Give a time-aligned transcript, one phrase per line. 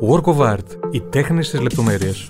[0.00, 0.90] Work of Art.
[0.90, 2.26] Οι τέχνες της λεπτομέρειας.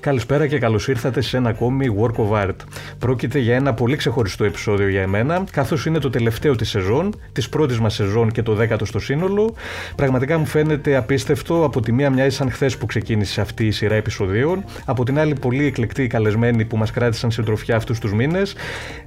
[0.00, 2.56] Καλησπέρα και καλώς ήρθατε σε ένα ακόμη Work of Art.
[2.98, 7.48] Πρόκειται για ένα πολύ ξεχωριστό επεισόδιο για εμένα, καθώς είναι το τελευταίο της σεζόν, της
[7.48, 9.54] πρώτης μας σεζόν και το δέκατο στο σύνολο.
[9.96, 11.64] Πραγματικά μου φαίνεται απίστευτο.
[11.64, 14.64] Από τη μία, μιας σαν χθες που ξεκίνησε αυτή η σειρά επεισοδίων.
[14.84, 18.54] Από την άλλη, πολύ εκλεκτοί καλεσμένοι που μας κράτησαν συντροφιά αυτούς τους μήνες.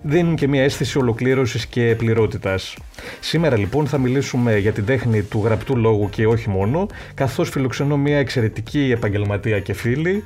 [0.01, 2.75] Δίνουν και μια αίσθηση ολοκλήρωσης και πληρότητας.
[3.19, 7.97] Σήμερα λοιπόν θα μιλήσουμε για την τέχνη του γραπτού λόγου και όχι μόνο, καθώς φιλοξενώ
[7.97, 10.23] μια εξαιρετική επαγγελματία και φίλη.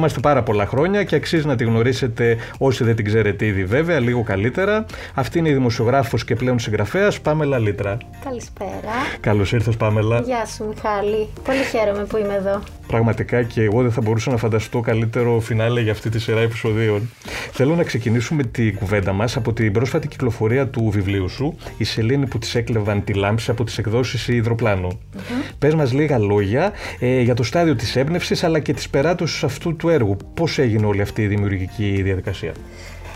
[0.00, 4.00] Γνωριζόμαστε πάρα πολλά χρόνια και αξίζει να τη γνωρίσετε όσοι δεν την ξέρετε ήδη βέβαια,
[4.00, 4.86] λίγο καλύτερα.
[5.14, 7.98] Αυτή είναι η δημοσιογράφος και πλέον συγγραφέας Πάμελα Λίτρα.
[8.24, 8.92] Καλησπέρα.
[9.20, 10.20] Καλώς ήρθες, Πάμελα.
[10.20, 11.28] Γεια σου, Μιχάλη.
[11.44, 12.62] Πολύ χαίρομαι που είμαι εδώ.
[12.86, 17.10] Πραγματικά και εγώ δεν θα μπορούσα να φανταστώ καλύτερο φινάλε για αυτή τη σειρά επεισοδίων.
[17.52, 22.26] Θέλω να ξεκινήσουμε τη κουβέντα μας από την πρόσφατη κυκλοφορία του βιβλίου σου, Η Σελήνη
[22.26, 24.88] που της έκλεβαν τη λάμψη από τις εκδόσεις Ιδροπλάνο.
[24.88, 25.52] Mm-hmm.
[25.58, 29.76] Πες μας λίγα λόγια ε, για το στάδιο της έμπνευσης αλλά και της περάτωσης αυτού
[29.76, 30.16] του έργου.
[30.34, 32.52] Πώς έγινε όλη αυτή η δημιουργική διαδικασία;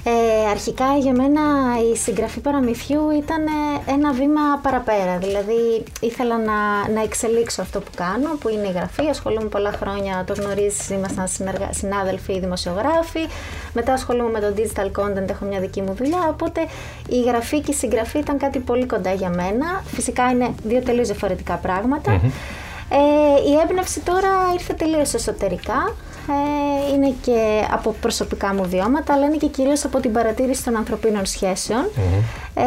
[0.07, 1.41] Ε, αρχικά για μένα
[1.93, 5.19] η συγγραφή παραμυθιού ήταν ε, ένα βήμα παραπέρα.
[5.19, 9.09] Δηλαδή ήθελα να, να εξελίξω αυτό που κάνω, που είναι η γραφή.
[9.09, 11.69] Ασχολούμαι πολλά χρόνια, το γνωρίζεις, ήμασταν συνεργα...
[11.73, 13.21] συνάδελφοι δημοσιογράφοι.
[13.73, 16.29] Μετά ασχολούμαι με το digital content, έχω μια δική μου δουλειά.
[16.31, 16.61] Οπότε
[17.09, 19.83] η γραφή και η συγγραφή ήταν κάτι πολύ κοντά για μένα.
[19.85, 21.61] Φυσικά είναι δύο τελείως διαφορετικά
[22.89, 25.95] Ε, η έμπνευση τώρα ήρθε τελείως εσωτερικά
[26.29, 30.77] ε, είναι και από προσωπικά μου βιώματα, αλλά είναι και κυρίως από την παρατήρηση των
[30.77, 31.23] ανθρωπίνων
[32.55, 32.65] ε,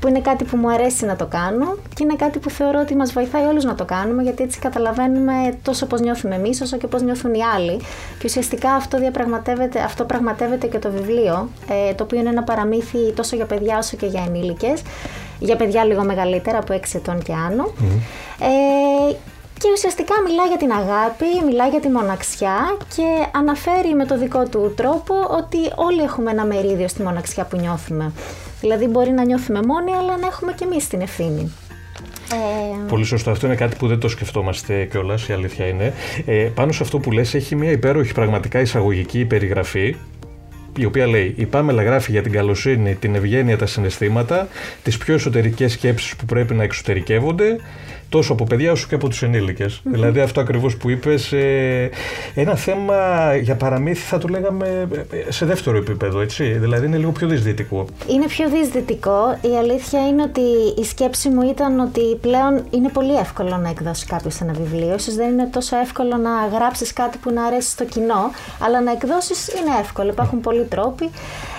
[0.00, 2.96] που είναι κάτι που μου αρέσει να το κάνω και είναι κάτι που θεωρώ ότι
[2.96, 6.86] μας βοηθάει όλους να το κάνουμε, γιατί έτσι καταλαβαίνουμε τόσο πώς νιώθουμε εμείς, όσο και
[6.86, 7.76] πώς νιώθουν οι άλλοι.
[8.18, 11.48] Και ουσιαστικά αυτό, διαπραγματεύεται, αυτό πραγματεύεται και το βιβλίο,
[11.88, 14.82] ε, το οποίο είναι ένα παραμύθι τόσο για παιδιά όσο και για ενήλικες,
[15.38, 17.72] για παιδιά λίγο μεγαλύτερα, από 6 ετών και άνω.
[18.40, 19.14] Ε,
[19.58, 24.42] και ουσιαστικά μιλάει για την αγάπη, μιλάει για τη μοναξιά και αναφέρει με το δικό
[24.48, 28.12] του τρόπο ότι όλοι έχουμε ένα μερίδιο στη μοναξιά που νιώθουμε.
[28.60, 31.52] Δηλαδή μπορεί να νιώθουμε μόνοι, αλλά να έχουμε και εμείς την ευθύνη.
[32.32, 32.88] Ε...
[32.88, 33.30] Πολύ σωστό.
[33.30, 35.92] Αυτό είναι κάτι που δεν το σκεφτόμαστε κιόλας, η αλήθεια είναι.
[36.26, 39.96] Ε, πάνω σε αυτό που λες έχει μια υπέροχη πραγματικά εισαγωγική περιγραφή
[40.76, 44.48] η οποία λέει: Η Πάμελα γράφει για την καλοσύνη, την ευγένεια, τα συναισθήματα,
[44.82, 47.56] τις πιο εσωτερικές σκέψεις που πρέπει να εξωτερικεύονται,
[48.08, 51.90] τόσο από παιδιά όσο και από τους ενηλικε Δηλαδή αυτό ακριβώς που είπες, ε,
[52.34, 52.96] ένα θέμα
[53.36, 56.44] για παραμύθι θα το λέγαμε ε, σε δεύτερο επίπεδο, έτσι.
[56.44, 57.86] Δηλαδή είναι λίγο πιο δυσδυτικό.
[58.08, 59.38] Είναι πιο δυσδυτικό.
[59.40, 60.40] Η αλήθεια είναι ότι
[60.80, 64.98] η σκέψη μου ήταν ότι πλέον είναι πολύ εύκολο να εκδώσεις κάποιο ένα βιβλίο.
[64.98, 68.90] σω δεν είναι τόσο εύκολο να γράψεις κάτι που να αρέσει στο κοινό, αλλά να
[68.90, 70.10] εκδώσεις είναι εύκολο.
[70.10, 71.10] Υπάρχουν πολλοί τρόποι.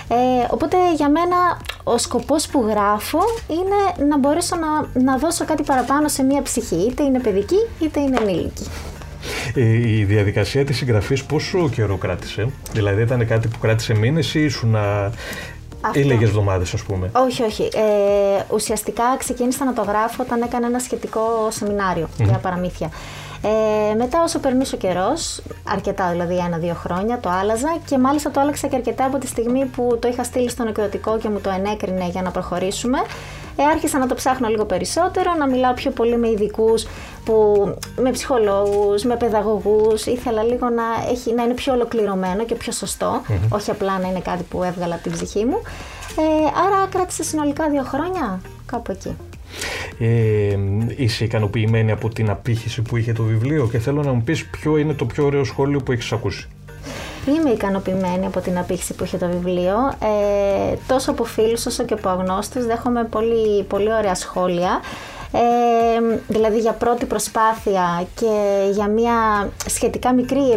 [0.10, 0.16] Ε,
[0.50, 6.08] οπότε για μένα ο σκοπός που γράφω είναι να μπορέσω να, να δώσω κάτι παραπάνω
[6.08, 8.68] σε μια ψυχή, είτε είναι παιδική είτε είναι ενήλικη.
[9.54, 9.62] Ε,
[9.98, 14.70] η διαδικασία της συγγραφής πόσο καιρό κράτησε, δηλαδή ήταν κάτι που κράτησε μήνες ή ήσουν
[14.70, 15.12] να...
[15.94, 17.64] ή λίγες εβδομάδες ας πούμε; Όχι, όχι.
[17.64, 21.48] Ε, ουσιαστικά ξεκίνησα να το γράφω όταν έκανα ένα σχετικό
[22.18, 22.90] για παραμύθια.
[23.42, 28.40] Ε, μετά όσο περνούσε ο καιρός, αρκετά δηλαδή ένα-δύο χρόνια, το άλλαζα και μάλιστα το
[28.40, 31.50] άλλαξα και αρκετά από τη στιγμή που το είχα στείλει στον εκδοτικό και μου το
[31.50, 32.98] ενέκρινε για να προχωρήσουμε.
[33.60, 36.86] Ε, άρχισα να το ψάχνω λίγο περισσότερο, να μιλάω πιο πολύ με ειδικούς,
[37.96, 40.06] με ψυχολόγους, με παιδαγωγούς.
[40.06, 44.20] Ήθελα λίγο να, έχει, να είναι πιο ολοκληρωμένο και πιο σωστο όχι απλά να είναι
[44.20, 45.62] κάτι που έβγαλα από την ψυχή μου.
[46.18, 49.16] Ε, άρα κράτησε συνολικά δύο χρόνια, κάπου εκεί
[50.00, 50.58] ε,
[50.96, 54.78] είσαι ικανοποιημένη από την απήχηση που είχε το βιβλίο και θέλω να μου πεις ποιο
[54.78, 56.48] είναι το πιο ωραίο σχόλιο που έχεις ακούσει.
[57.28, 59.76] Είμαι ικανοποιημένη από την απήχηση που είχε το βιβλίο.
[60.00, 64.82] Ε, τόσο από φίλους όσο και από αγνώστους δέχομαι πολύ, πολύ ωραία σχόλια.
[65.32, 68.32] Ε, δηλαδή για πρώτη προσπάθεια και
[68.72, 70.54] για μια σχετικά μικρή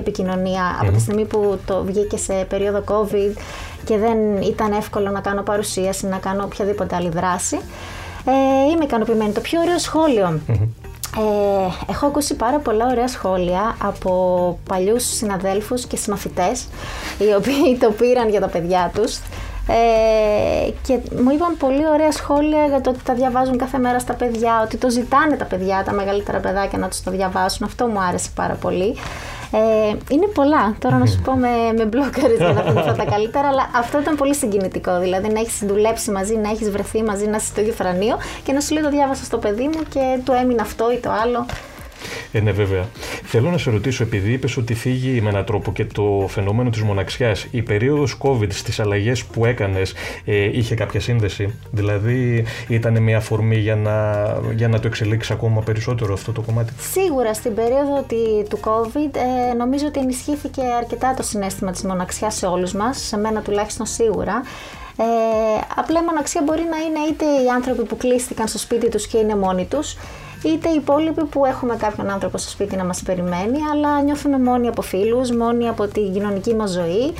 [0.81, 3.41] από τη στιγμή που το βγήκε σε περίοδο COVID
[3.85, 7.59] και δεν ήταν εύκολο να κάνω παρουσίαση, να κάνω οποιαδήποτε άλλη δράση.
[8.25, 9.33] Ε, είμαι ικανοποιημένη.
[9.33, 9.79] Το πιο ωραίο
[11.17, 16.67] Ε, έχω ακούσει πάρα πολλά ωραία σχόλια από παλιούς συναδέλφους και συμμαθητές
[17.19, 19.19] οι οποίοι το πήραν για τα παιδιά τους
[19.73, 24.15] ε, και μου είπαν πολύ ωραία σχόλια για το ότι τα διαβάζουν κάθε μέρα στα
[24.15, 27.67] παιδιά, ότι το ζητάνε τα παιδιά, τα μεγαλύτερα παιδάκια να τους το διαβάσουν.
[27.67, 28.97] Αυτό μου άρεσε πάρα πολύ.
[29.53, 30.75] Ε, είναι πολλά.
[30.79, 34.17] Τώρα να σου πω με, με μπλόκαρε για να θυμηθώ τα καλύτερα, αλλά αυτό ήταν
[34.17, 34.99] πολύ συγκινητικό.
[34.99, 38.53] Δηλαδή να έχεις δουλέψει μαζί, να έχεις βρεθεί μαζί, να είσαι στο ίδιο φρανείο και
[38.53, 41.47] να σου λέει το διάβασα στο παιδί μου και του έμεινε αυτό ή το άλλο.
[42.33, 42.89] Ε, ναι, βέβαια.
[43.25, 46.83] Θέλω να σε ρωτήσω, επειδή είπες ότι φύγει με έναν τρόπο και το φαινόμενο της
[46.83, 49.95] μοναξιάς, η περίοδος COVID στις αλλαγές που έκανες
[50.25, 54.25] ε, είχε κάποια σύνδεση; Δηλαδή, ήταν μια αφορμή για να,
[54.55, 58.07] για να το εξελίξεις ακόμα περισσότερο αυτό το κομμάτι; Σίγουρα στην περίοδο
[58.49, 59.17] του COVID,
[59.51, 63.87] ε, νομίζω ότι ενισχύθηκε αρκετά το συνέστημα της μοναξιάς σε όλους μας, σε μένα τουλάχιστον
[63.87, 64.43] σίγουρα.
[64.97, 65.05] Ε,
[65.77, 69.19] απλά η μοναξία μπορεί να είναι είτε οι άνθρωποι που κλείστηκαν στο σπίτι τους και
[69.19, 69.97] είναι μόνοι τους,
[70.45, 74.69] είτε οι υπόλοιποι που έχουμε κάποιον άνθρωπο στο σπίτι να μας περιμένει, αλλά νιώθουμε μόνοι
[74.69, 77.13] από φίλους, μόνοι από την κοινωνική μας ζωή,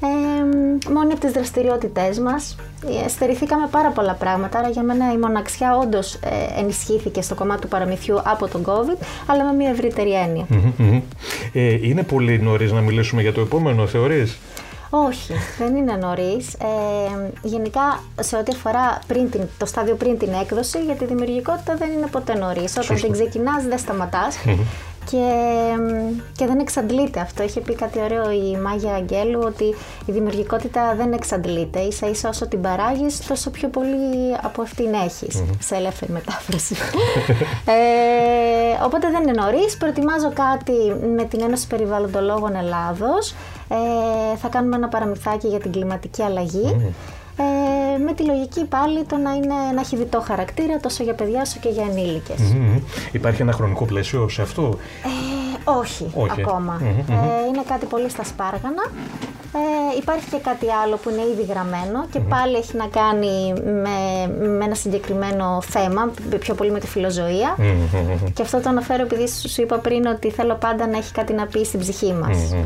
[0.00, 2.56] ε, μόνοι από τις δραστηριότητές μας.
[3.04, 7.60] Ε, στερηθήκαμε πάρα πολλά πράγματα, άρα για μένα η μοναξιά όντως ε, ενισχύθηκε στο κομμάτι
[7.60, 10.14] του παραμυθιού από τον COVID, αλλά με μια ευρύτερη
[11.52, 14.38] Ε, είναι πολύ νωρίς να μιλήσουμε για το επόμενο, θεωρείς;
[14.90, 16.54] Όχι, δεν είναι νωρίς.
[16.54, 21.76] Ε, γενικά, σε ό,τι αφορά πριν την, το στάδιο πριν την έκδοση, για τη δημιουργικότητα
[21.76, 22.76] δεν είναι ποτέ νωρίς.
[22.76, 24.36] Όταν την ξεκινάς, δεν σταματάς.
[25.10, 25.30] Και,
[26.36, 27.42] και δεν εξαντλείται αυτό.
[27.42, 29.64] Είχε πει κάτι ωραίο η Μάγια Αγγέλου ότι
[30.06, 31.90] η δημιουργικότητα δεν εξαντλείται.
[31.90, 35.42] σα ίσα όσο την παράγεις, τόσο πιο πολύ από αυτήν έχεις.
[35.58, 36.74] Σε ελεύθερη μετάφραση.
[37.66, 39.76] ε, οπότε δεν είναι νωρίς.
[39.76, 43.34] Προετοιμάζω κάτι με την Ένωση Περιβαλλοντολόγων Ελλάδος.
[43.68, 46.94] Ε, θα κάνουμε ένα παραμυθάκι για την κλιματική αλλαγή.
[47.38, 47.42] Ε,
[48.04, 51.58] με τη λογική πάλι το να, είναι, να έχει διτό χαρακτήρα τόσο για παιδιά όσο
[51.60, 52.54] και για ενήλικες.
[53.12, 58.82] Υπάρχει ένα χρονικό πλαίσιο σε αυτό; Ε, όχι, ακομα Ε, είναι κάτι πολύ στα σπάργανα.
[59.52, 63.98] Ε, υπάρχει και κάτι άλλο που είναι ήδη γραμμένο και πάλι έχει να κάνει με,
[64.58, 67.56] με ένα συγκεκριμένο θέμα, πιο πολύ με τη φιλοζωία.
[68.34, 71.46] Και αυτό το αναφέρω επειδή σου είπα πριν ότι θέλω πάντα να έχει κάτι να
[71.46, 72.52] πει στην ψυχή μας.
[72.52, 72.62] Ε,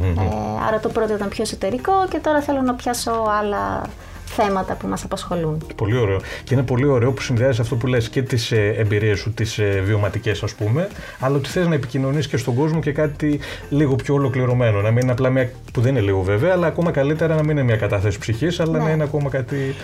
[0.69, 3.83] άρα το πρώτο ήταν πιο εσωτερικό και τώρα θέλω να πιάσω άλλα
[4.37, 5.67] θέματα που μας απασχολούν.
[5.77, 6.21] Πολύ ωραίο.
[6.45, 9.59] Και είναι πολύ ωραίο που συνδυάζει αυτό που λες και τις ε, εμπειρίες σου, τις
[9.59, 10.89] ε, βιωματικές ας πούμε,
[11.21, 14.81] αλλά ότι θες να επικοινωνείς και στον κόσμο και κάτι λίγο πιο ολοκληρωμένο.
[14.81, 17.51] Να μην είναι απλά μια, που δεν είναι λίγο βέβαια, αλλά ακόμα καλύτερα να μην
[17.51, 18.85] είναι μια κατάθεση ψυχής, αλλά ναι.
[18.85, 19.75] να είναι ακόμα κάτι...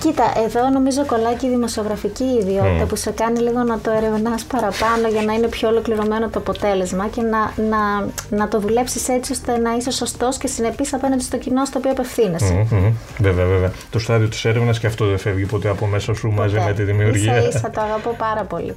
[0.00, 2.88] Κοίτα, εδώ νομίζω κολλάει και η δημοσιογραφική ιδιότητα mm.
[2.88, 7.08] που σε κάνει λίγο να το ερευνάς παραπάνω για να είναι πιο ολοκληρωμένο το αποτέλεσμα
[7.08, 11.38] και να, να, να το δουλέψεις έτσι ώστε να είσαι σωστός και συνεπής απέναντι στο
[11.38, 12.66] κοινό στο οποίο απευθύνεσαι.
[12.70, 12.92] Mm-hmm.
[13.18, 16.60] Βέβαια, βέβαια το στάδιο της έρευνας και αυτό δεν φεύγει ποτέ από μέσα σου μαζί
[16.60, 17.36] με τη δημιουργία.
[17.36, 18.74] Ίσα ίσα το αγαπώ πάρα πολύ.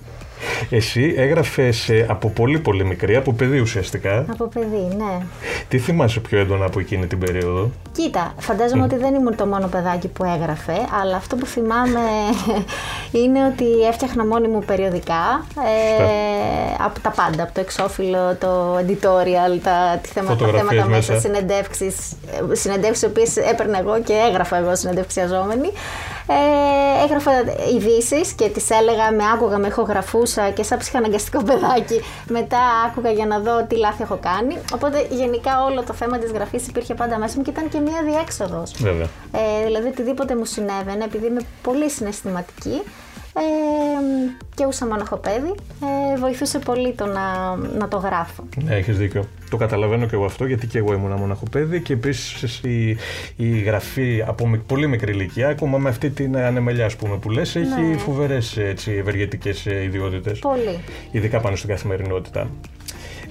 [0.70, 4.26] Εσύ έγραφες από πολύ πολύ μικρή, από παιδί ουσιαστικά.
[4.30, 5.26] Από παιδί, ναι.
[5.68, 9.68] Τι θυμάσαι πιο έντονα από εκείνη την περίοδο; Κοίτα, φαντάζομαι ότι δεν ήμουν το μόνο
[9.68, 12.00] παιδάκι που έγραφε, αλλά αυτό που θυμάμαι
[13.24, 15.46] είναι ότι έφτιαχνα μόνη μου περιοδικά.
[16.00, 16.04] Ε,
[16.86, 21.96] από τα πάντα, από το εξώφυλλο, το editorial, τα, θέματα, τα θέματα μέσα, συνεντεύξεις,
[22.52, 25.72] ε, συνεντεύξεις, οποίες έπαιρνα εγώ και έγραφα εγώ συνεντευξιαζόμενη.
[26.28, 27.32] Ε, έγραφα
[27.76, 32.02] ειδήσεις και τις έλεγα, με άκουγα, με ηχογραφούσα και σαν ψυχαναγκαστικό παιδάκι.
[32.28, 34.58] Μετά άκουγα για να δω τι λάθη έχω κάνει.
[34.74, 38.02] Οπότε γενικά όλο το θέμα της γραφής υπήρχε πάντα μέσα μου και ήταν και μία
[38.06, 38.72] διέξοδος.
[39.32, 42.82] Ε, δηλαδή οτιδήποτε μου συνέβαινε, επειδή είμαι πολύ συναισθηματική,
[43.34, 43.42] ε,
[44.56, 45.54] και ούσα μοναχοπέδι,
[46.14, 48.44] ε, βοηθούσε πολύ το να, να το γράφω.
[48.64, 49.28] Ναι, έχεις δίκιο.
[49.50, 52.98] Το καταλαβαίνω και εγώ αυτό, γιατί και εγώ ήμουν μοναχοπέδι και επίσης η,
[53.36, 57.82] η γραφή από πολύ μικρή ηλικία, ακόμα με αυτή την ανεμελιά πούμε, που λες, έχει
[57.82, 57.98] ναι.
[57.98, 60.40] φοβερές ευεργετικές ε, ιδιότητες.
[60.40, 60.80] Πολύ.
[61.12, 62.50] Ειδικά πάνω στην καθημερινότητα.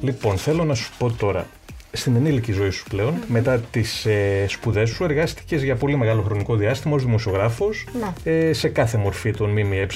[0.00, 1.46] Λοιπόν, θέλω να σου πω τώρα,
[1.92, 6.56] στην ενήλικη ζωή σου πλέον, μετά τις ε, σπουδές σου, εργάστηκες για πολύ μεγάλο χρονικό
[6.56, 8.32] διάστημα ως δημοσιογράφος ναι.
[8.32, 9.86] ε, σε κάθε μορφή των ΜΜΕ.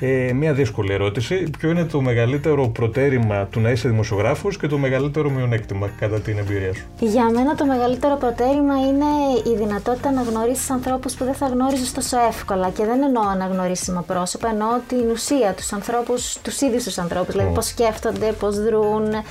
[0.00, 1.50] Ε, μία δύσκολη ερώτηση.
[1.58, 6.38] Ποιο είναι το μεγαλύτερο προτέρημα του να είσαι δημοσιογράφος και το μεγαλύτερο μειονέκτημα κατά την
[6.38, 9.04] εμπειρία σου; Για μένα το μεγαλύτερο προτέρημα είναι
[9.52, 12.70] η δυνατότητα να γνωρίσεις ανθρώπους που δεν θα γνώριζες τόσο εύκολα.
[12.70, 17.32] Και δεν εννοώ αναγνωρίσιμα πρόσωπα, εννοώ την ουσία τους ανθρώπους, τους ίδιους τους ανθρώπους.
[17.34, 19.24] Δηλαδή πώς σκέφτονται, πώς δρούν, ε,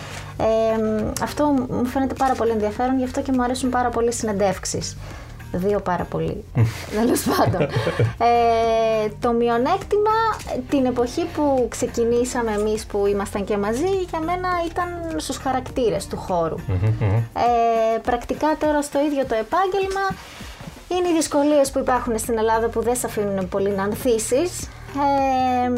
[1.21, 4.97] αυτό μου φαίνεται πάρα πολύ ενδιαφέρον, γι' αυτό και μου αρέσουν πάρα πολύ οι συνεντεύξεις.
[5.51, 6.43] Δύο πάρα πολύ.
[6.99, 7.61] Τέλος πάντων.
[8.17, 10.11] Ε, το μειονέκτημα
[10.69, 16.17] την εποχή που ξεκινήσαμε εμείς που ήμασταν και μαζί για μένα ήταν στους χαρακτήρες του
[16.17, 16.55] χώρου.
[17.95, 20.05] Ε, πρακτικά τώρα στο ίδιο το επάγγελμα
[20.87, 24.69] είναι οι δυσκολίες που υπάρχουν στην Ελλάδα που δεν σε αφήνουν πολύ να ανθίσεις.
[24.95, 25.69] Ε,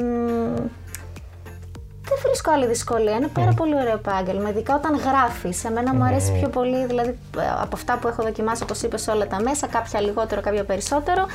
[2.09, 3.15] δεν βρίσκω άλλη δυσκολία.
[3.15, 5.63] Είναι πάρα πολύ ωραίο επάγγελμα, ειδικά όταν γράφεις.
[5.63, 7.17] Εμένα μου αρέσει πιο πολύ, δηλαδή
[7.61, 11.25] από αυτά που έχω δοκιμάσει, όπως είπες, σε όλα τα μέσα, κάποια λιγότερο, κάποια περισσότερο.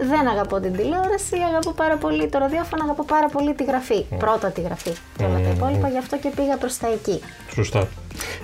[0.00, 4.04] Δεν αγαπώ την τηλεόραση, αγαπώ πάρα πολύ το ραδιόφωνο, αγαπώ πάρα πολύ τη γραφή.
[4.18, 7.20] Πρώτα τη γραφή και όλα τα υπόλοιπα, γι' αυτό και πήγα προς τα εκεί.
[7.54, 7.88] Σωστά.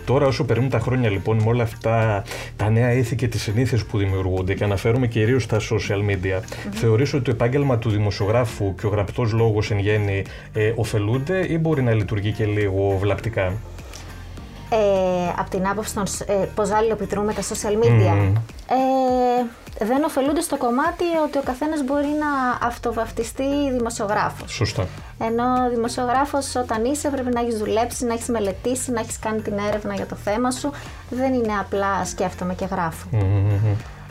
[0.04, 2.25] Τώρα, όσο περνούν τα χρόνια λοιπόν με όλα αυτά
[2.56, 6.73] τα νέα ήθη και τις συνήθειες που δημιουργούνται και αναφέρομαι κυρίως στα social media, mm-hmm.
[6.73, 11.58] θεωρείς ότι το επάγγελμα του δημοσιογράφου και ο γραπτός λόγος εν γέννη ε, ωφελούνται ή
[11.58, 13.52] μπορεί να λειτουργεί και λίγο βλαπτικά;
[14.75, 18.33] Ε, από την άποψη των ε, πώς αλληλοπιτρούμε τα social media.
[18.69, 24.52] Ε, δεν ωφελούνται στο κομμάτι ότι ο καθένας μπορεί να αυτοβαυτιστεί δημοσιογράφος.
[24.52, 24.87] Σωστά.
[25.19, 29.59] Ενώ δημοσιογράφος όταν είσαι πρέπει να έχεις δουλέψει, να έχεις μελετήσει, να έχεις κάνει την
[29.69, 30.71] έρευνα για το θέμα σου.
[31.11, 33.09] Δεν είναι απλά σκέφτομαι και γραφω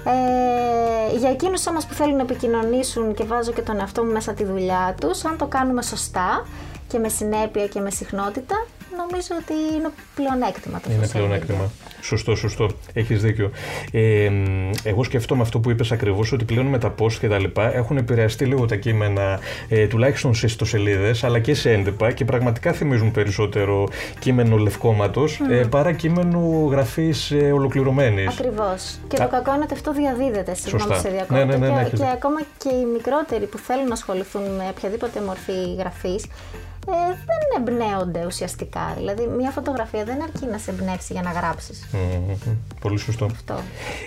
[0.06, 4.34] Ε, για εκείνους όμως που θέλουν να επικοινωνήσουν και βάζω και τον εαυτό μου μέσα
[4.34, 6.46] τη δουλειά τους, αν το κάνουμε σωστά
[6.88, 8.66] και με συνέπεια και με συχνότητα,
[8.98, 11.72] νομίζω ότι είναι πλεονέκτημα το Είναι πλεονέκτημα.
[12.02, 12.70] Σωστό, σωστό.
[12.94, 13.52] Έχεις δίκιο.
[13.92, 14.30] Ε,
[14.84, 17.98] εγώ σκέφτομαι αυτό που είπες ακριβώς, ότι πλέον με τα post και τα λοιπά έχουν
[17.98, 23.12] επηρεαστεί λίγο τα κείμενα, ε, τουλάχιστον σε ιστοσελίδες, αλλά και σε έντυπα και πραγματικά θυμίζουν
[23.12, 23.88] περισσότερο
[24.20, 25.52] κείμενο λευκόματος mm.
[25.52, 28.40] ε, παρά κείμενο γραφής ε, ολοκληρωμένης.
[28.40, 29.00] Ακριβώς.
[29.08, 30.56] Και το κακό είναι ότι αυτό διαδίδεται.
[30.56, 31.46] Συγγνώμη σε διακόπτω.
[31.46, 35.22] Ναι, ναι, ναι, και, και ακόμα και οι μικρότεροι που θέλουν να ασχοληθούν με οποιαδήποτε
[35.22, 36.26] μορφή γραφής
[36.88, 38.94] ε, δεν εμπνέονται ουσιαστικά.
[38.98, 41.88] Δηλαδή, μια φωτογραφία δεν αρκεί να σε εμπνεύσει για να γράψεις.
[42.82, 43.26] Πολύ σωστό.
[43.26, 43.60] Αυτό.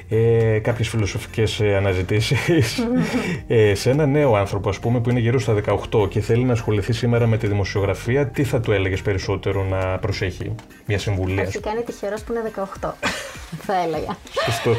[0.08, 2.78] Ε, Κάποιες φιλοσοφικές ε, αναζητήσεις.
[3.46, 5.54] ε, σε ένα νέο άνθρωπο, ας πούμε, που είναι γύρω στα
[5.92, 9.98] 18 και θέλει να ασχοληθεί σήμερα με τη δημοσιογραφία, τι θα του έλεγες περισσότερο να
[9.98, 10.54] προσέχει,
[10.86, 11.40] μια συμβουλή.
[11.40, 12.92] Αρχικά είναι τυχερός που είναι 18,
[13.66, 14.16] θα έλεγα.
[14.44, 14.70] Σωστό.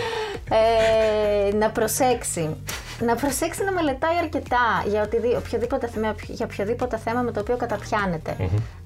[0.49, 2.55] Ε, να προσέξει
[2.99, 5.89] να προσέξει να μελετάει αρκετά για, οτιδή, οποιοδήποτε,
[6.27, 7.57] για οποιοδήποτε θέμα με το οποίο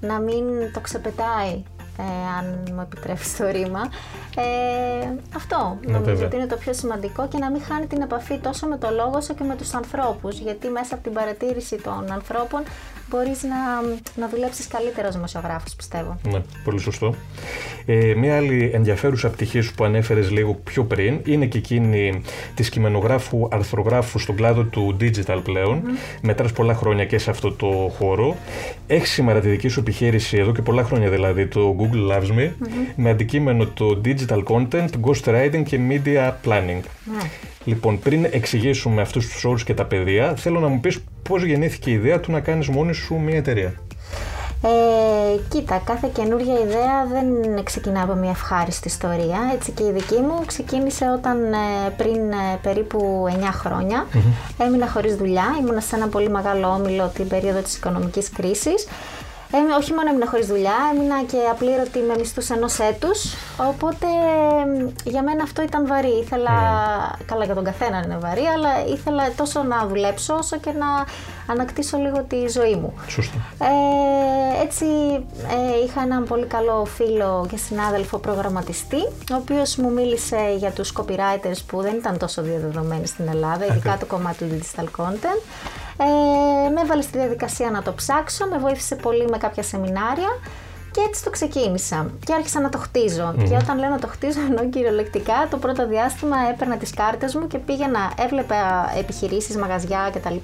[0.00, 1.62] Να μην το ξεπετάει,
[1.98, 2.02] ε,
[2.38, 3.80] αν μου επιτρέψει το ρήμα.
[4.36, 8.38] Ε, αυτό ναι, νομίζω ότι είναι το πιο σημαντικό και να μην χάνει την επαφή
[8.38, 10.38] τόσο με το λόγο όσο και με τους ανθρώπους.
[10.38, 12.62] Γιατί μέσα από την παρατήρηση των ανθρώπων
[13.10, 13.80] μπορείς να,
[14.16, 16.18] να δουλέψεις καλύτερα ως δημοσιογράφος, πιστεύω.
[16.32, 17.14] Ναι, πολύ σωστό.
[17.86, 22.22] Ε, μία άλλη ενδιαφέρουσα πτυχή σου που ανέφερες λίγο πιο πριν είναι και εκείνη
[22.54, 25.82] της κειμενογράφου αρθρογράφου στον κλάδο του digital πλέον.
[25.84, 26.18] Mm-hmm.
[26.22, 28.36] Μετράς πολλά χρόνια και σε αυτό το χώρο.
[28.86, 32.50] Έχεις σήμερα τη δική σου επιχείρηση εδώ και πολλά χρόνια δηλαδή το Google Loves Me
[32.96, 36.80] με αντικείμενο το digital content, ghost writing και media planning.
[37.04, 37.30] Ναι.
[37.64, 41.90] Λοιπόν, πριν εξηγήσουμε αυτούς τους όρους και τα παιδεία, θέλω να μου πεις πώς γεννήθηκε
[41.90, 43.74] η ιδέα του να κάνεις μόνη σου μια εταιρεία.
[44.64, 49.38] Ε, κοίτα, κάθε καινούργια ιδέα δεν ξεκινά από μια ευχάριστη ιστορία.
[49.54, 51.56] Έτσι και η δική μου ξεκίνησε όταν ε,
[51.96, 54.64] πριν ε, περίπου 9 χρόνια mm-hmm.
[54.64, 55.44] έμεινα χωρίς δουλειά.
[55.60, 58.86] Ήμουνα σε ένα πολύ μεγάλο όμιλο την περίοδο της οικονομικής κρίσης
[59.54, 63.34] Έμει, όχι μόνο έμεινα χωρίς δουλειά, έμεινα και απλήρωτη με μισθούς ενός έτους.
[63.56, 64.06] Οπότε
[65.04, 66.18] για μένα αυτό ήταν βαρύ.
[66.22, 66.50] Ήθελα.
[66.50, 67.24] Ναι.
[67.26, 70.86] Καλά, για τον καθένα είναι βαρύ, αλλά ήθελα τόσο να δουλέψω όσο και να
[71.46, 72.94] ανακτήσω λίγο τη ζωή μου.
[73.08, 73.36] Σωστά.
[73.58, 74.84] Ε, έτσι
[75.48, 80.92] ε, είχα έναν πολύ καλό φίλο και συνάδελφο προγραμματιστή, ο οποίος μου μίλησε για τους
[80.96, 85.40] copywriters που δεν ήταν τόσο διαδεδομένοι στην Ελλάδα, ειδικά το κομμάτι του digital content.
[85.96, 90.28] Ε, με έβαλε στη διαδικασία να το ψάξω, με βοήθησε πολύ με κάποια σεμινάρια
[90.92, 94.40] και έτσι το ξεκίνησα και άρχισα να το χτιζω Και όταν λέω να το χτίζω,
[94.48, 100.34] εννοώ κυριολεκτικά, το πρώτο διάστημα έπαιρνα τις κάρτες μου και πήγαινα, έβλεπα επιχειρήσεις, μαγαζιά κτλ.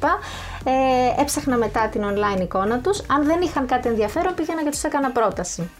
[0.64, 3.02] Ε, έψαχνα μετά την online εικόνα τους.
[3.06, 5.70] Αν δεν είχαν κάτι ενδιαφέρον, πήγαινα και τους έκανα πρόταση.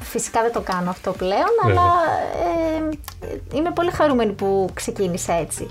[0.00, 1.92] Φυσικά δεν το κάνω αυτό πλέον, αλλά
[2.44, 5.70] ε, είμαι πολύ χαρούμενη που ξεκίνησα έτσι.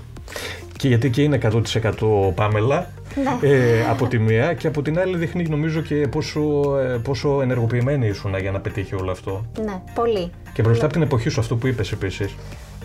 [0.76, 3.48] Και γιατί και είναι 100% Πάμελα, ναι.
[3.48, 6.40] ε, από τη μία και από την άλλη δείχνει νομίζω και πόσο,
[6.78, 9.44] ε, πόσο ενεργοποιημένη ήσουν για να πετύχει όλο αυτό.
[9.64, 10.30] Ναι, πολύ.
[10.52, 12.34] Και μπροστά από την εποχή σου, αυτό που είπες επίσης.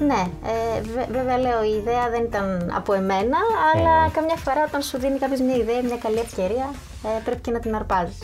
[0.08, 0.81] Ναι, ε,
[1.12, 3.38] βέβαια λέω η ιδέα δεν ήταν από εμένα,
[3.74, 6.74] αλλά καμιά φορά όταν σου δίνει κάποιος μια ιδέα, μια καλή ευκαιρία,
[7.05, 8.17] ε, πρέπει και να την αρπάζεις.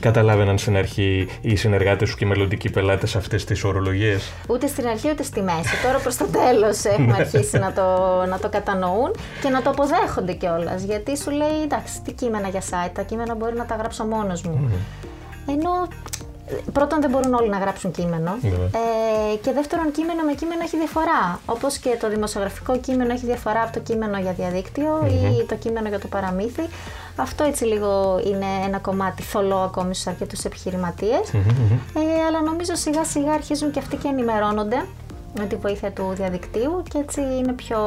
[0.00, 4.86] Καταλάβαιναν στην αρχή οι συνεργάτες σου και οι μελλοντικοί πελάτες αυτές τις ορολογίες; Ούτε στην
[4.86, 5.74] αρχή ούτε στη μέση.
[5.84, 7.16] Τώρα προς το τέλος έχουν ναι.
[7.18, 7.82] αρχίσει να το,
[8.28, 9.10] να το κατανοούν
[9.42, 10.82] και να το αποδέχονται κιόλας.
[10.82, 14.42] Γιατί σου λέει, εντάξει, τι κείμενα για site, τα κείμενα μπορεί να τα γράψω μόνος
[14.42, 14.70] μου.
[15.48, 15.88] Ενώ
[16.72, 18.48] πρώτον δεν μπορούν όλοι να γράψουν κείμενο ναι.
[18.48, 21.40] ε, και δεύτερον κείμενο με κείμενο έχει διαφορά.
[21.46, 25.06] Όπως και το δημοσιογραφικό κείμενο έχει διαφορά από το κείμενο για διαδικτυο
[25.40, 26.68] ή το κείμενο για το παραμύθι.
[27.16, 31.32] Αυτό έτσι λίγο είναι ένα κομμάτι θολό ακόμη στους αρκετούς επιχειρηματίες.
[31.94, 34.84] Ε, αλλά νομίζω σιγά σιγά αρχίζουν και αυτοί και ενημερώνονται
[35.38, 37.78] με τη βοήθεια του διαδικτύου και έτσι είναι πιο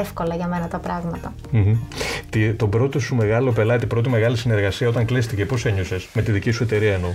[0.00, 1.34] εύκολα για μένα τα πράγματα.
[1.52, 2.54] Mm-hmm.
[2.56, 6.50] τον πρώτο σου μεγάλο πελάτη, πρώτη μεγάλη συνεργασία όταν κλείστηκε, πώς ένιωσες; Με τη δική
[6.50, 7.10] σου εταιρεία εννοώ.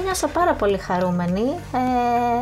[0.00, 1.42] Ένιωσα πάρα πολύ χαρούμενη.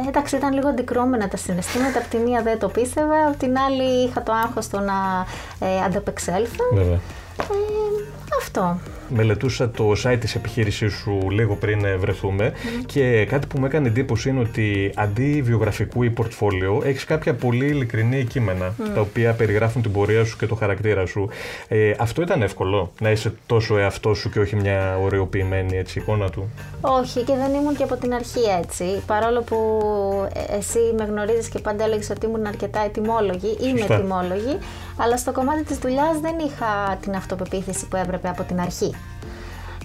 [0.04, 1.98] Ε, εντάξει, ήταν λίγο αντικρώμενα τα συναισθήματα.
[1.98, 5.26] Από τη μία δεν το πίστευα, από την άλλη είχα το άγχος το να
[5.58, 6.64] ε, ανταπεξέλθω.
[8.38, 12.52] Αυτό μελετούσα το site της επιχείρησής σου λίγο πριν ε, βρεθούμε
[12.86, 17.66] και κάτι που μου έκανε εντύπωση είναι ότι αντί βιογραφικού ή πορτφόλιο έχεις κάποια πολύ
[17.66, 21.28] ειλικρινή κείμενα τα οποία περιγράφουν την πορεία σου και το χαρακτήρα σου.
[21.68, 26.30] Ε, αυτό ήταν εύκολο να είσαι τόσο εαυτό σου και όχι μια ωρεοποιημένη έτσι, εικόνα
[26.30, 26.50] του;
[26.80, 28.84] Όχι και δεν ήμουν και από την αρχή έτσι.
[29.06, 29.56] Παρόλο που
[30.34, 34.58] ε, εσύ με γνωρίζεις και πάντα έλεγες ότι ήμουν αρκετά ετοιμόλογη, είμαι ετοιμόλογη,
[34.96, 38.94] αλλά στο κομμάτι της δουλειάς δεν είχα την αυτοπεποίθηση που έπρεπε από την αρχή.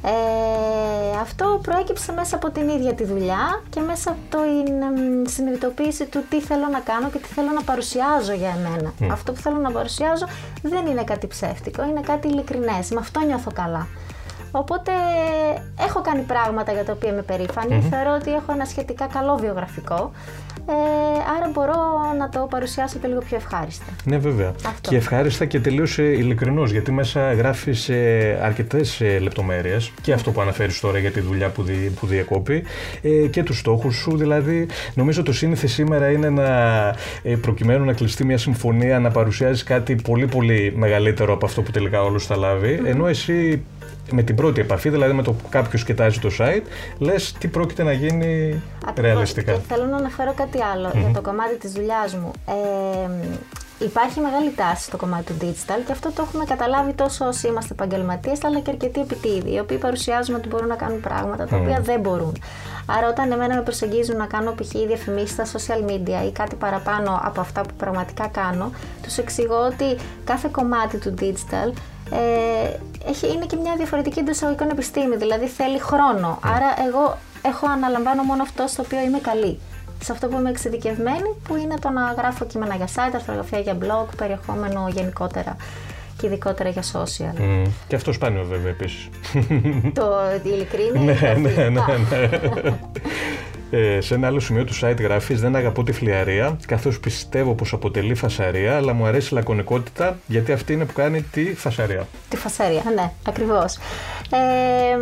[0.03, 6.23] Ε, αυτό προέκυψε μέσα από την ίδια τη δουλειά και μέσα από την συνειδητοποίηση του
[6.29, 8.93] τι θέλω να κάνω και τι θέλω να παρουσιάζω για εμένα.
[9.11, 10.25] Αυτό που θέλω να παρουσιάζω
[10.61, 12.89] δεν είναι κάτι ψεύτικο, είναι κάτι ειλικρινές.
[12.89, 13.87] Με αυτό νιώθω καλά.
[14.51, 14.91] Οπότε
[15.79, 17.81] έχω κάνει πράγματα για τα οποία είμαι περήφανη.
[17.89, 20.11] Θεωρώ ότι έχω ένα σχετικά καλό βιογραφικό.
[20.65, 20.73] Ε,
[21.37, 21.73] άρα μπορώ
[22.17, 23.85] να το παρουσιάσω και λίγο πιο ευχάριστα.
[24.03, 24.51] Ναι, βέβαια.
[24.81, 30.41] Και ευχάριστα και τελείως ειλικρινώς, γιατί μέσα γράφεις ε, αρκετές ε, λεπτομέρειες και αυτό που
[30.41, 32.63] αναφέρεις τώρα για τη δουλειά που, δι, που διακόπη
[33.01, 34.17] ε, και τους στόχους σου.
[34.17, 36.47] Δηλαδή, νομίζω το σύνηθε σήμερα είναι να
[37.23, 41.71] ε, προκειμένου να κλειστεί μια συμφωνία να παρουσιάζεις κάτι πολύ πολύ μεγαλύτερο από αυτό που
[41.71, 42.81] τελικά όλος θα λάβει.
[42.85, 43.63] Ενώ εσύ
[44.11, 46.63] με την πρώτη επαφή, δηλαδή με το που κάποιος κοιτάζει το site,
[46.97, 49.11] λες τι πρόκειται να γίνει Ακριβώς.
[49.11, 49.51] ρεαλιστικά.
[49.51, 50.57] Και θέλω να αναφέρω κάτι
[50.93, 52.31] για το κομμάτι της δουλειάς μου.
[52.47, 53.09] Ε,
[53.79, 57.73] υπάρχει μεγάλη τάση στο κομμάτι του digital και αυτό το έχουμε καταλάβει τόσο όσοι είμαστε
[57.73, 61.79] επαγγελματίες, αλλά και αρκετοί επιτίδιοι, οι οποίοι παρουσιάζουν ότι μπορούν να κάνουν πράγματα τα οποία
[61.81, 62.37] δεν μπορούν.
[62.85, 64.71] Άρα, όταν εμένα με προσεγγίζουν να κάνω π.χ.
[64.87, 68.71] διαφημίσεις στα social media ή κάτι παραπάνω από αυτά που πραγματικά κάνω,
[69.03, 71.98] τους εξηγώ ότι κάθε κομμάτι του digital ε,
[73.09, 76.39] έχει, είναι και μια διαφορετική εντός εισαγωγικών επιστήμη, δηλαδή θέλει χρόνο.
[76.43, 76.51] Ναι.
[76.51, 79.59] Άρα εγώ έχω αναλαμβάνω μόνο αυτό στο οποίο είμαι καλή.
[80.03, 83.77] Σε αυτό που είμαι εξειδικευμένη, που είναι το να γράφω κείμενα για site, αρθρογραφία για
[83.81, 85.55] blog, περιεχόμενο γενικότερα
[86.17, 87.41] και ειδικότερα για social.
[87.41, 87.67] Mm.
[87.87, 89.09] Και αυτό σπάνιο βέβαια επίσης.
[89.99, 90.11] το
[90.43, 90.99] ειλικρίνη.
[90.99, 92.79] ναι, ναι, ναι, ναι.
[93.71, 97.73] Ε, σε ένα άλλο σημείο του site γράφεις: Δεν αγαπώ τη φλιαρία, καθώς πιστεύω πως
[97.73, 102.07] αποτελεί φασαρία, αλλά μου αρέσει η λακωνικότητα γιατί αυτή είναι που κάνει τη φασαρία.
[102.29, 103.77] Τη φασαρία, ναι, ακριβώς.
[104.29, 104.97] Ε,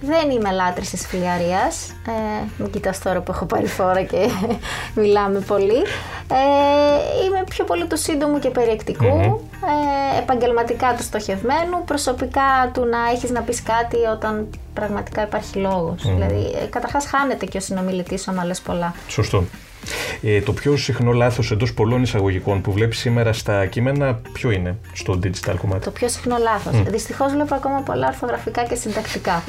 [0.00, 1.90] δεν είμαι λάτρης της φλιαρίας.
[2.06, 4.28] Ε, μην κοιτάς τώρα που έχω πάρει φόρα και
[5.00, 5.82] μιλάμε πολύ.
[6.28, 12.98] Ε, είμαι πιο πολύ του σύντομου και περιεκτικού, ε, επαγγελματικά του στοχευμένου, προσωπικά του να
[13.14, 16.02] έχεις να πεις κάτι όταν πραγματικά υπάρχει λόγος.
[16.02, 18.94] Δηλαδή, ε, καταρχάς χάνεται και ο συνομιλητής άμα λες πολλά.
[19.08, 19.44] Σωστό.
[20.22, 24.76] Ε, το πιο συχνό λάθος εντός πολλών εισαγωγικών που βλέπεις σήμερα στα κείμενα, ποιο είναι
[24.92, 26.80] στο digital κομμάτι; Το πιο συχνό λάθος.
[26.80, 26.84] Mm.
[26.88, 29.42] Δυστυχώς βλέπω ακόμα πολλά orθογραφικά και συντακτικά.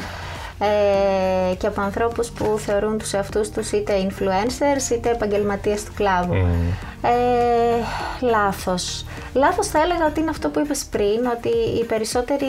[0.60, 6.34] Ε, και από ανθρώπους που θεωρούν τους εαυτούς τους είτε influencers είτε επαγγελματίες του κλάδου.
[6.34, 6.88] Mm.
[7.02, 9.06] Ε, λάθος.
[9.34, 12.46] Λάθος θα έλεγα ότι είναι αυτό που είπες πριν, ότι οι περισσότεροι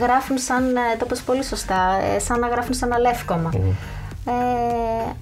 [0.00, 3.50] γράφουν σαν, ε, το πες πολύ σωστά, ε, σαν να γράφουν σαν αλεύκομα.
[3.54, 3.58] Mm.
[4.26, 5.12] Ε,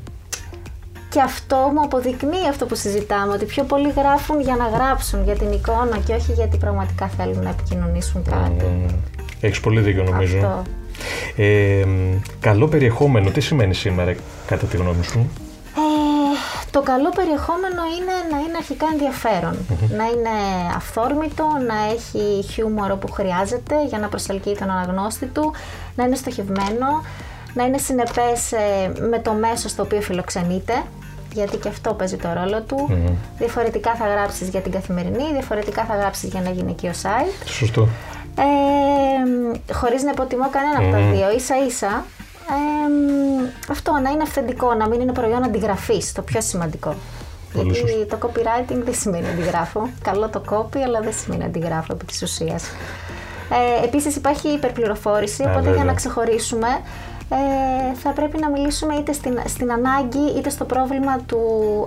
[1.08, 5.34] και αυτό μου αποδεικνύει αυτό που συζητάμε, ότι πιο πολλοί γράφουν για να γράψουν, για
[5.34, 8.86] την εικόνα και όχι γιατί πραγματικά θέλουν να επικοινωνήσουν κάτι.
[8.88, 8.94] Mm.
[9.40, 10.36] Έχεις πολύ δίκιο νομίζω.
[10.36, 10.62] Αυτό.
[11.36, 11.84] Ε,
[12.40, 14.14] καλό περιεχόμενο, τι σημαίνει σήμερα
[14.46, 15.30] κατά τη γνώμη σου;
[15.76, 16.36] Ε,
[16.70, 18.86] το καλό περιεχόμενο είναι να είναι αρχικά
[19.96, 20.36] να είναι
[20.76, 25.52] αυθόρμητο, να έχει χιούμορο που χρειάζεται για να προσελκύει τον αναγνώστη του,
[25.96, 26.88] να είναι στοχευμένο,
[27.54, 30.82] να είναι συνεπές ε, με το μέσο στο οποίο φιλοξενείται,
[31.32, 32.98] γιατί και αυτό παίζει το ρόλο του.
[33.38, 37.46] Διαφορετικά θα γράψεις για την καθημερινή, διαφορετικά θα γράψεις για ένα γυναικείο site.
[37.46, 37.88] Σωστό.
[38.38, 42.04] Ε, χωρίς να υποτιμώ κανένα από τα δύο, ίσα ίσα.
[42.48, 46.94] Ε, αυτό, να είναι αυθεντικό, να μην είναι προϊόν αντιγραφής, το πιο σημαντικό.
[47.52, 49.88] Πολύ Γιατί το copywriting δεν σημαίνει αντιγράφω.
[50.02, 52.64] Καλό το copy, αλλά δεν σημαίνει αντιγράφω επί της ουσίας.
[53.50, 56.68] Ε, επίσης υπάρχει υπερπληροφόρηση, οπότε για να ξεχωρίσουμε
[57.32, 61.40] ε, θα πρέπει να μιλήσουμε είτε στην, στην ανάγκη είτε στο πρόβλημα του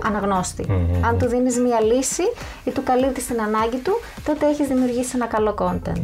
[0.04, 0.64] αναγνωστη
[1.00, 2.22] Αν του δίνεις μία λύση
[2.64, 6.00] ή του καλύπτεις την ανάγκη του, τότε έχεις δημιουργήσει ένα καλό content.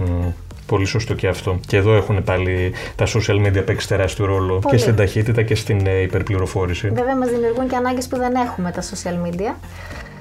[0.66, 1.60] Πολύ σωστό και αυτό.
[1.66, 5.86] Και εδώ έχουν πάλι τα social media παίξει τεράστιο ρόλο και στην ταχύτητα και στην
[5.86, 6.88] ε, υπερπληροφόρηση.
[6.88, 9.54] Βέβαια, μας δημιουργούν και ανάγκες που δεν έχουμε τα social media.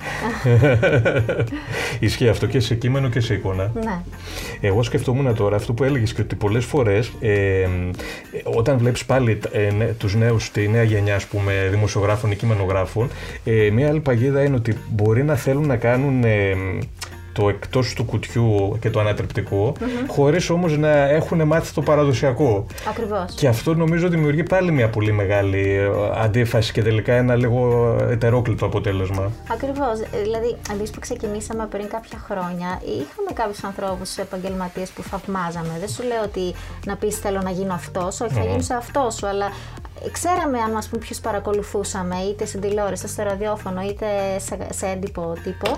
[2.00, 3.72] Ισχύει αυτό και σε κείμενο και σε εικόνα.
[3.74, 4.02] Ναι.
[4.62, 7.68] Εγώ σκεφτόμουν τώρα αυτό που έλεγες και ότι πολλές φορές ε,
[8.44, 13.10] όταν βλέπεις πάλι ε, τους νέους, τη νέα γενιά ας πούμε, δημοσιογράφων ή κειμενογράφων,
[13.44, 16.24] ε, μια άλλη παγίδα είναι ότι μπορεί να θέλουν να κάνουν
[17.34, 20.06] το εκτός του κουτιού και το ανατρεπτικό, mm-hmm.
[20.08, 22.65] χωρίς όμως να έχουν μάθει το παραδοσιακό.
[22.89, 23.34] Ακριβώς.
[23.36, 25.89] Και αυτό νομίζω δημιουργεί πάλι μια πολύ μεγάλη ε,
[26.24, 29.32] αντίφαση και τελικά ένα λίγο ετερόκλητο αποτέλεσμα.
[29.52, 30.00] Ακριβώς.
[30.24, 35.78] Δηλαδή, εμείς που ξεκινήσαμε πριν κάποια χρόνια, είχαμε κάποιους ανθρώπους επαγγελματίες που θαυμάζαμε.
[35.80, 36.54] Δεν σου λέω ότι
[36.86, 39.46] να πεις θέλω να γίνω αυτός, όχι, θα γίνω σε αυτός σου, αλλά
[40.12, 44.06] ξέραμε αν μας πούμε ποιους παρακολουθούσαμε είτε στην τηλεόραση, στο ραδιόφωνο είτε
[44.40, 45.78] σε, σε έντυπο τύπο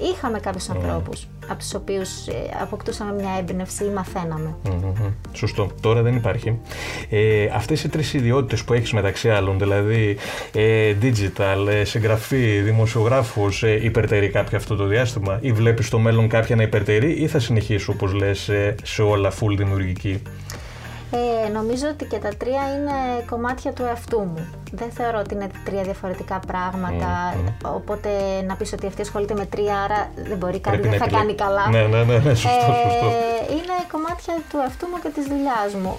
[0.00, 0.74] είχαμε κάποιους mm.
[0.76, 2.32] ανθρώπους από τους οποίους ε,
[2.62, 4.54] αποκτούσαμε μια έμπνευση ή μαθαίναμε.
[4.64, 5.12] Mm-hmm.
[5.32, 5.70] Σωστό.
[5.80, 6.58] Τώρα δεν υπάρχει.
[7.10, 10.16] Ε, αυτές οι τρεις ιδιότητες που έχεις μεταξύ άλλων, δηλαδή
[10.52, 16.28] ε, digital, ε, συγγραφή, δημοσιογράφος, ε, υπερτερεί κάποια αυτό το διάστημα ή βλέπεις στο μέλλον
[16.28, 20.22] κάποια να υπερτερεί ή θα συνεχίσει όπως λες ε, σε όλα full δημιουργική;
[21.14, 24.46] Ε, νομίζω ότι και τα τρία είναι κομμάτια του εαυτού μου.
[24.72, 27.34] Δεν θεωρώ ότι είναι τρία διαφορετικά πράγματα.
[27.64, 28.08] Οπότε
[28.46, 31.68] να πεις ότι αυτή ασχολείται με τρία, άρα δεν μπορεί κάτι, δεν θα κάνει καλά.
[31.70, 33.06] Ναι, ναι, ναι, ναι σωστό, ε, σωστό.
[33.50, 35.96] Είναι κομμάτια του εαυτού μου και της δουλειάς μου.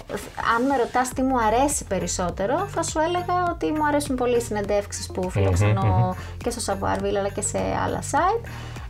[0.56, 4.40] Αν με ρωτάς τι μου αρέσει περισσότερο, θα σου έλεγα ότι μου αρέσουν πολύ οι
[4.40, 8.46] συνεντεύξεις που φιλοξενω και στο Savoir αλλά και σε άλλα site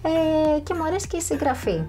[0.06, 1.80] ε, και μου αρέσει και η συγγραφή.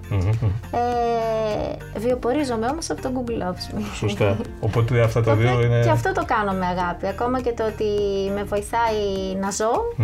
[0.70, 3.80] Ε, βιοπορίζομαι όμως από το Google Ops.
[3.94, 4.36] Σωστά.
[4.60, 5.80] Οπότε αυτά τα δύο είναι...
[5.82, 7.06] Και αυτό το κάνω με αγάπη.
[7.06, 7.84] Ακόμα και το ότι
[8.34, 9.00] με βοηθάει
[9.40, 10.02] να ζω, ε,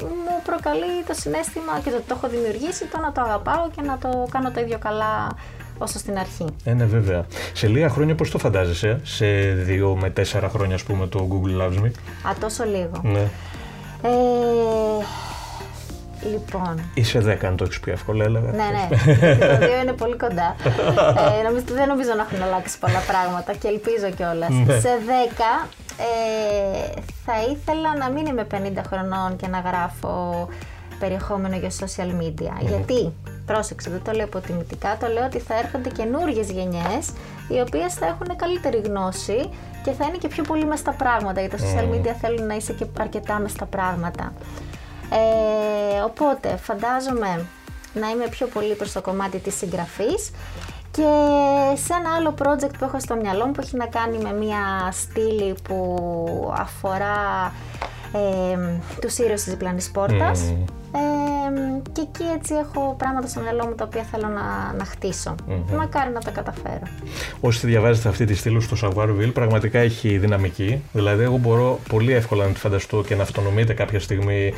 [0.00, 3.82] μου προκαλεί το συνέστημα και το ότι το έχω δημιουργήσει, το να το αγαπάω και
[3.82, 5.36] να το κάνω το ίδιο καλά
[5.78, 6.46] όσο στην αρχή.
[6.64, 7.26] Ε, ναι, βέβαια.
[7.52, 11.62] Σε λίγα χρόνια πώς το φαντάζεσαι, σε δύο με τέσσερα χρόνια, ας πούμε, το Google
[11.62, 11.90] Loves Me.
[12.28, 13.00] Α, τόσο λίγο.
[13.02, 13.28] Ναι.
[14.02, 14.10] Ε,
[16.32, 16.90] Λοιπόν.
[16.94, 18.50] Είσαι 10, αν το έχεις πιο εύκολα, έλεγα.
[18.50, 19.36] Ναι, ναι.
[19.36, 20.56] το δύο είναι πολύ κοντά.
[21.38, 24.50] ε, νομίζω, δεν νομίζω να έχουν αλλάξει πολλά πράγματα και ελπίζω κιόλας.
[24.50, 24.80] Ναι.
[24.80, 24.88] Σε
[25.64, 28.56] 10 ε, θα ήθελα να μην είμαι 50
[28.88, 30.48] χρονών και να γράφω
[30.98, 32.54] περιεχόμενο για social media.
[32.62, 32.68] Ναι.
[32.68, 33.12] Γιατί,
[33.46, 37.04] πρόσεξε, δεν το λέω αποτιμητικά, το λέω ότι θα έρχονται καινούριε γενιές
[37.48, 39.50] οι οποίες θα έχουν καλύτερη γνώση
[39.84, 41.40] και θα είναι και πιο πολύ μες στα πράγματα.
[41.40, 44.32] Γιατί τα social media θέλουν να είσαι και αρκετά μες στα πράγματα.
[45.10, 47.46] Ε, οπότε φαντάζομαι
[47.94, 50.30] να είμαι πιο πολύ προς το κομμάτι της συγγραφής
[50.90, 51.02] και
[51.74, 54.90] σε ένα άλλο project που έχω στο μυαλό μου που έχει να κάνει με μια
[54.92, 57.52] στήλη που αφορά
[58.14, 58.58] ε,
[59.00, 60.40] τους ήρωες της διπλανής πόρτας.
[60.96, 65.34] Ε, και εκεί έτσι έχω πράγματα στο μυαλό μου τα οποία θέλω να, να χτίσω.
[65.48, 65.76] Mm-hmm.
[65.76, 66.82] Μακάρι να τα καταφέρω.
[67.40, 70.82] Όσοι διαβάζετε αυτή τη στήλη στο Savoir πραγματικά έχει δυναμική.
[70.92, 74.52] Δηλαδή, εγώ μπορώ πολύ εύκολα να τη φανταστώ και να αυτονομείτε κάποια στιγμή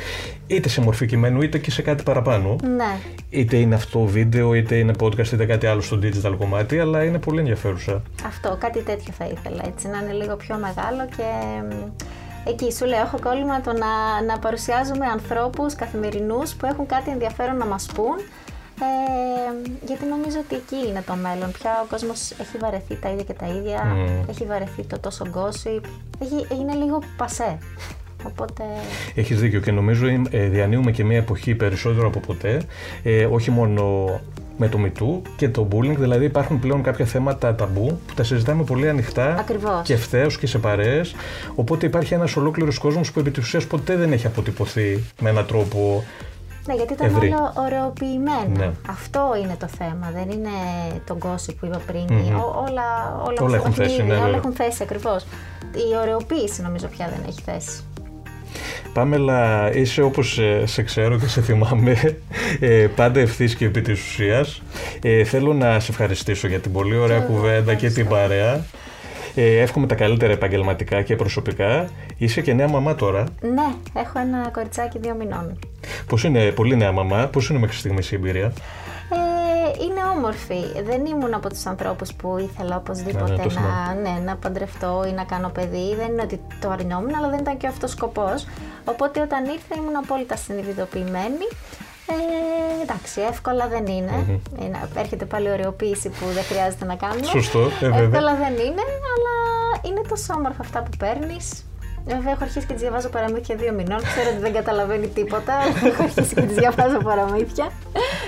[0.47, 2.55] είτε σε μορφή κειμένου είτε και σε κάτι παραπάνω.
[2.75, 2.97] Ναι.
[3.29, 7.19] Είτε είναι αυτό βίντεο, είτε είναι podcast, είτε κάτι άλλο στο digital κομμάτι, αλλά είναι
[7.19, 8.01] πολύ ενδιαφέρουσα.
[8.25, 9.61] Αυτό, κάτι τέτοιο θα ήθελα.
[9.65, 11.23] Έτσι, να είναι λίγο πιο μεγάλο και
[12.49, 17.57] Εκεί σου λέω, έχω κόλλημα το να, να παρουσιάζουμε ανθρώπους καθημερινούς που έχουν κάτι ενδιαφέρον
[17.57, 18.15] να μας πούν
[18.81, 21.51] ε, γιατί νομίζω ότι εκεί είναι το μέλλον.
[21.51, 24.29] Πια ο κόσμος έχει βαρεθεί τα ίδια και τα ίδια, mm.
[24.29, 25.83] έχει βαρεθεί το τόσο gossip,
[26.19, 27.57] έχει, είναι λίγο πασέ.
[28.23, 28.63] Οπότε...
[29.15, 32.61] Έχεις δίκιο και νομίζω ε, διανύουμε και μια εποχή περισσότερο από ποτέ,
[33.03, 34.09] ε, όχι μόνο
[34.57, 35.95] με το MeToo και το bullying.
[35.97, 39.81] Δηλαδή υπάρχουν πλέον κάποια θέματα ταμπού που τα συζητάμε πολύ ανοιχτά Ακριβώς.
[39.83, 41.15] και ευθέως και σε παρέες.
[41.55, 45.45] Οπότε υπάρχει ένας ολόκληρος κόσμος που επί της ουσίας ποτέ δεν έχει αποτυπωθεί με έναν
[45.45, 46.03] τρόπο.
[46.67, 47.27] Ναι, γιατί ήταν ευρύ.
[47.27, 48.57] όλο ωραιοποιημένο.
[48.57, 48.71] Ναι.
[48.89, 50.11] Αυτό είναι το θέμα.
[50.13, 50.49] Δεν είναι
[51.05, 52.05] το gossip που είπα πριν.
[52.09, 52.41] Mm-hmm.
[52.41, 54.03] Ό, όλα, όλα, όλα έχουν θέση.
[54.03, 55.25] Ναι, όλα έχουν θέση ακριβώς.
[55.73, 57.83] Η ωραιοποίηση νομίζω πια δεν έχει θέση.
[58.97, 62.17] Πάμελα, είσαι όπως ε, σε ξέρω και σε θυμάμαι,
[62.59, 64.61] ε, πάντα ευθύς και επί της ουσίας.
[65.01, 68.65] Ε, θέλω να σε ευχαριστήσω για την πολύ ωραία κουβέντα και την παρέα.
[69.35, 71.89] Ε, εύχομαι τα καλύτερα επαγγελματικά και προσωπικά.
[72.17, 73.23] Είσαι και νέα μαμά τώρα.
[73.41, 75.59] Ναι, έχω ένα κοριτσάκι δύο μηνών.
[76.07, 78.53] Πώς είναι, πολύ νέα μαμά, πώς είναι μέχρι στιγμής η εμπειρία;
[79.79, 80.81] Ε, είναι όμορφη.
[80.83, 85.11] Δεν ήμουν από τους ανθρώπους που ήθελα οπωσδήποτε ναι, ναι να, ναι, να παντρευτώ ή
[85.11, 85.95] να κάνω παιδί.
[85.95, 88.47] Δεν είναι ότι το αρνιόμουν, αλλά δεν ήταν και αυτός ο σκοπός.
[88.85, 91.47] Οπότε όταν ήρθα ήμουν απόλυτα συνειδητοποιημένη.
[92.09, 94.11] Ε, εντάξει, εύκολα δεν είναι.
[94.17, 94.61] Mm-hmm.
[94.63, 94.89] είναι.
[94.95, 97.25] Έρχεται πάλι ωρεοποίηση που δεν χρειάζεται να κάνουμε.
[97.25, 99.35] Σωστό, ε, Εύκολα δεν είναι, αλλά
[99.87, 101.65] είναι τόσο όμορφα αυτά που παίρνεις.
[102.05, 103.99] Βέβαια, έχω αρχίσει και τη διαβάζω παραμύθια δύο μηνών.
[104.01, 105.53] Ξέρω ότι δεν καταλαβαίνει τίποτα.
[105.89, 107.71] έχω αρχίσει και τη διαβάζω παραμύθια.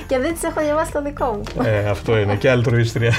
[0.10, 1.64] Και δεν τις έχω διαβάσει το δικό μου.
[1.66, 2.36] Ε, αυτό είναι.
[2.36, 3.14] Και αλτρουίστρια.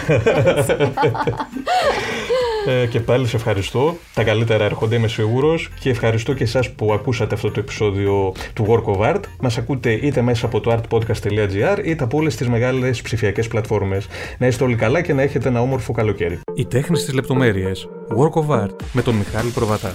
[2.67, 3.97] ε, και πάλι σε ευχαριστώ.
[4.15, 5.69] Τα καλύτερα έρχονται, είμαι σίγουρος.
[5.81, 9.21] Και ευχαριστώ και εσάς που ακούσατε αυτό το επεισόδιο του Work of Art.
[9.41, 14.07] Μας ακούτε είτε μέσα από το artpodcast.gr είτε από όλες τις μεγάλες ψηφιακές πλατφόρμες.
[14.39, 16.41] Να είστε όλοι καλά και να έχετε ένα όμορφο καλοκαίρι.
[16.55, 17.73] Η τέχνη στι λεπτομέρειε.
[18.19, 19.93] Work of Art με τον Μιχάλη Προβατά.